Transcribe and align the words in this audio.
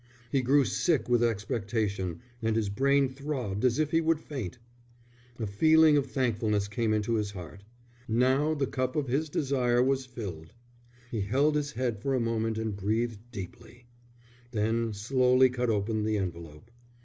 He 0.31 0.41
grew 0.41 0.65
sick 0.65 1.07
with 1.07 1.21
expectation 1.23 2.21
and 2.41 2.55
his 2.55 2.69
brain 2.69 3.07
throbbed 3.07 3.63
as 3.63 3.77
if 3.77 3.91
he 3.91 4.01
would 4.01 4.19
faint. 4.19 4.57
A 5.37 5.45
feeling 5.45 5.95
of 5.95 6.07
thankfulness 6.07 6.67
came 6.67 6.91
into 6.91 7.13
his 7.17 7.29
heart. 7.33 7.63
Now 8.07 8.55
the 8.55 8.65
cup 8.65 8.95
of 8.95 9.07
his 9.07 9.29
desire 9.29 9.83
was 9.83 10.07
filled. 10.07 10.53
He 11.11 11.21
held 11.21 11.55
his 11.55 11.73
head 11.73 11.99
for 12.01 12.15
a 12.15 12.19
moment 12.19 12.57
and 12.57 12.75
breathed 12.75 13.19
deeply, 13.31 13.85
then 14.49 14.91
slowly 14.91 15.49
cut 15.51 15.69
open 15.69 16.03
the 16.03 16.17
envelope. 16.17 16.71